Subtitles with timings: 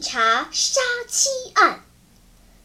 [0.00, 1.84] 查杀妻案。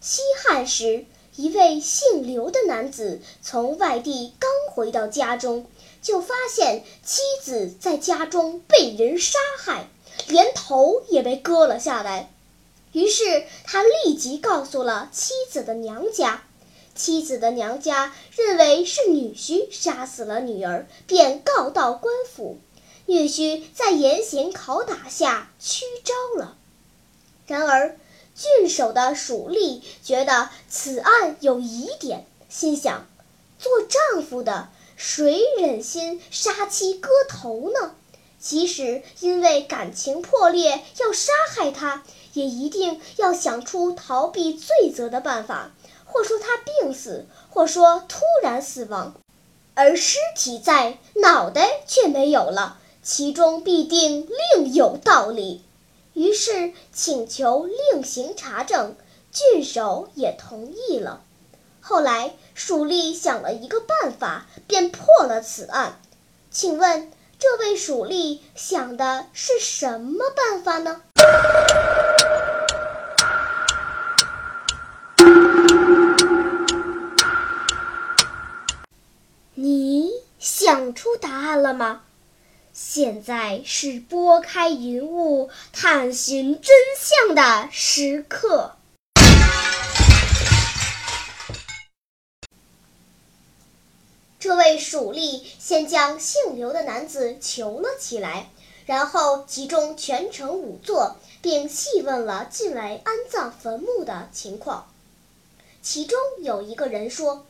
[0.00, 1.04] 西汉时，
[1.36, 5.66] 一位姓刘的男子从外地刚回到家中，
[6.02, 9.88] 就发现妻子在家中被人杀害，
[10.28, 12.32] 连头也被割了下来。
[12.92, 16.44] 于是他立即告诉了妻子的娘家。
[16.92, 22.58] 妻子的娘家认为是女婿杀死了女儿，便告到官府。
[23.06, 26.56] 女婿在严刑拷打下屈招了。
[27.50, 27.96] 然而，
[28.32, 33.08] 郡守的蜀吏觉得此案有疑点，心想：
[33.58, 37.96] 做丈夫的谁忍心杀妻割头呢？
[38.38, 45.72] 即使因为感情破裂要杀害他，也一定要想出逃避罪责的办法，
[46.04, 49.16] 或说他病死，或说突然死亡，
[49.74, 55.64] 而尸体在，脑袋却没有了，其中必定另有道理。
[56.12, 58.96] 于是请求另行查证，
[59.32, 61.22] 郡守也同意了。
[61.80, 66.00] 后来蜀吏想了一个办法，便破了此案。
[66.50, 71.02] 请问这位蜀吏想的是什么办法呢？
[79.54, 82.02] 你想出答案了吗？
[82.82, 88.74] 现在是拨开云雾探寻真相的时刻。
[94.40, 98.48] 这位蜀吏先将姓刘的男子囚了起来，
[98.86, 104.90] 然后集中全城仵作，并细问了近来安葬坟墓的情况。
[105.82, 107.44] 其中有一个人说。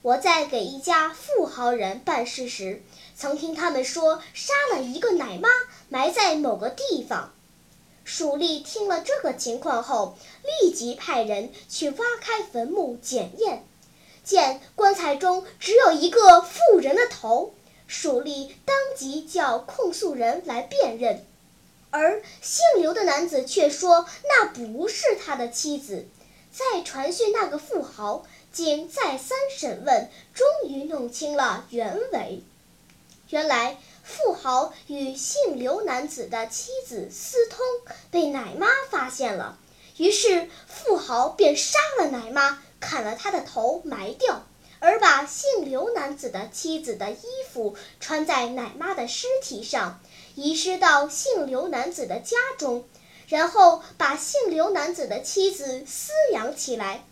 [0.00, 2.82] 我在给一家富豪人办事时，
[3.16, 5.48] 曾听他们说杀了一个奶妈，
[5.88, 7.32] 埋在某个地方。
[8.04, 10.16] 蜀吏听了这个情况后，
[10.60, 13.64] 立即派人去挖开坟墓检验，
[14.24, 17.54] 见棺材中只有一个妇人的头。
[17.86, 21.24] 蜀吏当即叫控诉人来辨认，
[21.90, 26.06] 而姓刘的男子却说那不是他的妻子。
[26.50, 28.24] 再传讯那个富豪。
[28.52, 32.42] 经再三审问，终于弄清了原委。
[33.32, 37.64] 原来富豪与姓刘男子的妻子私通，
[38.10, 39.58] 被奶妈发现了。
[39.96, 44.44] 于是富豪便杀了奶妈，砍了她的头埋掉，
[44.80, 50.02] 而把姓刘男子的妻子的衣服穿在奶妈的尸体上，
[50.34, 52.84] 遗失到姓刘男子的家中，
[53.28, 57.06] 然后把姓刘男子的妻子私养起来。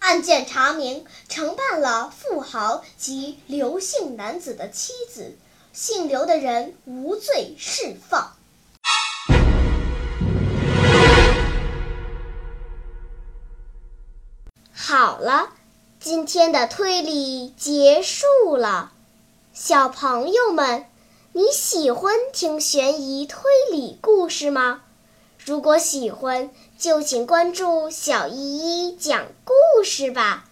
[0.00, 5.34] 案件查明，承办了富豪及刘姓男子的妻子，
[5.72, 8.36] 姓刘的人无罪释放。
[14.70, 15.48] 好了，
[15.98, 18.92] 今天的推理结束了。
[19.54, 20.84] 小朋友们，
[21.32, 23.40] 你喜欢听悬疑推
[23.70, 24.82] 理故事吗？
[25.42, 30.44] 如果喜欢，就请关注小依依讲故事吧，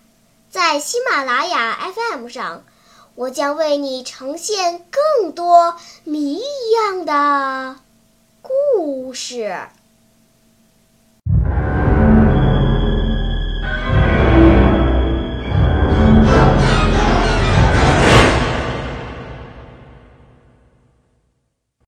[0.49, 2.65] 在喜马拉雅 FM 上，
[3.21, 7.77] 我将为你呈现更多谜一样的
[8.41, 9.69] 故事。